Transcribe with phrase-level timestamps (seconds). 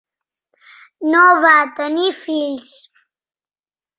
[1.09, 1.51] No va
[1.81, 2.71] tenir fills.